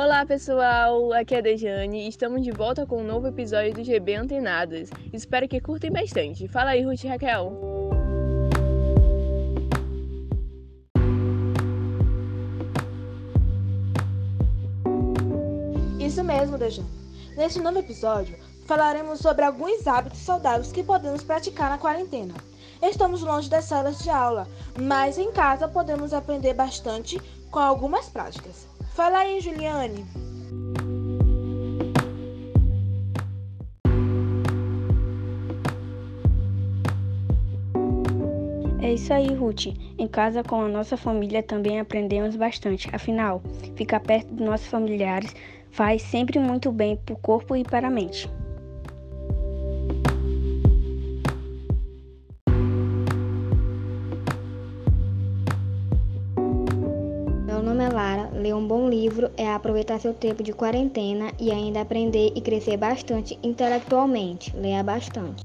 [0.00, 3.82] Olá pessoal, aqui é a Dejane e estamos de volta com um novo episódio do
[3.82, 4.90] GB Antenadas.
[5.12, 6.46] Espero que curtem bastante.
[6.46, 7.52] Fala aí, Ruth e Raquel.
[15.98, 16.88] Isso mesmo, Dejane.
[17.36, 22.34] Neste novo episódio, falaremos sobre alguns hábitos saudáveis que podemos praticar na quarentena.
[22.80, 24.46] Estamos longe das salas de aula,
[24.80, 28.77] mas em casa podemos aprender bastante com algumas práticas.
[28.98, 30.04] Fala aí, Juliane.
[38.82, 39.66] É isso aí, Ruth.
[39.96, 42.88] Em casa com a nossa família também aprendemos bastante.
[42.92, 43.40] Afinal,
[43.76, 45.32] ficar perto dos nossos familiares
[45.70, 48.28] faz sempre muito bem para o corpo e para a mente.
[58.38, 62.76] Ler um bom livro é aproveitar seu tempo de quarentena e ainda aprender e crescer
[62.76, 64.56] bastante intelectualmente.
[64.56, 65.44] Leia bastante.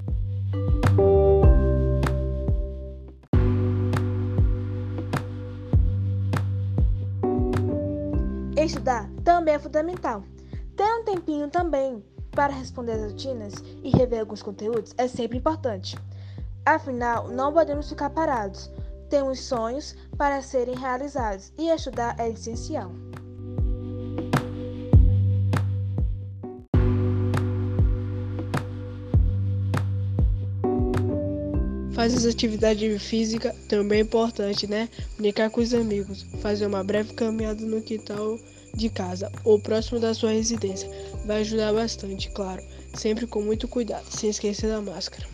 [8.56, 10.22] Estudar também é fundamental.
[10.76, 12.00] Ter um tempinho também
[12.30, 15.98] para responder as rotinas e rever alguns conteúdos é sempre importante.
[16.64, 18.70] Afinal, não podemos ficar parados
[19.08, 22.92] temos sonhos para serem realizados e estudar é essencial.
[31.94, 34.88] Fazer atividade física também é importante, né?
[35.16, 38.36] Brincar com os amigos, fazer uma breve caminhada no quintal
[38.74, 40.90] de casa ou próximo da sua residência
[41.24, 42.62] vai ajudar bastante, claro,
[42.94, 45.24] sempre com muito cuidado, sem esquecer da máscara.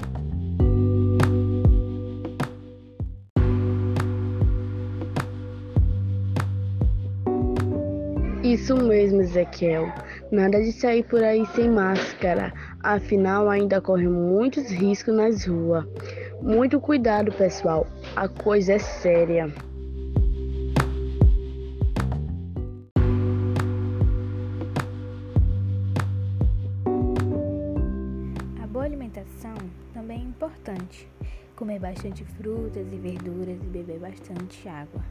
[8.42, 9.92] Isso mesmo, Ezequiel.
[10.32, 12.54] Nada de sair por aí sem máscara.
[12.82, 15.84] Afinal, ainda corre muitos riscos nas ruas.
[16.40, 17.86] Muito cuidado, pessoal.
[18.16, 19.52] A coisa é séria.
[28.62, 29.54] A boa alimentação
[29.92, 31.06] também é importante.
[31.54, 35.04] Comer bastante frutas e verduras e beber bastante água.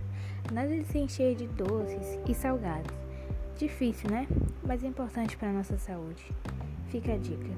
[0.52, 3.09] Nada de se encher de doces e salgados
[3.60, 4.26] Difícil, né?
[4.64, 6.26] Mas é importante para a nossa saúde.
[6.88, 7.50] Fica a dica.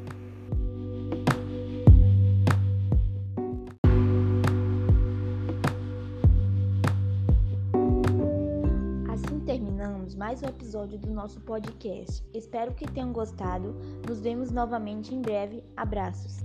[9.14, 12.26] Assim terminamos mais um episódio do nosso podcast.
[12.34, 13.76] Espero que tenham gostado.
[14.10, 15.64] Nos vemos novamente em breve.
[15.78, 16.42] Abraços.